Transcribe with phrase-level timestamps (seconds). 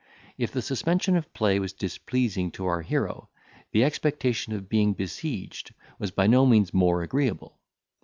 [0.35, 3.29] If the suspension of play was displeasing to our hero,
[3.71, 7.59] the expectation of being besieged was by no means more agreeable.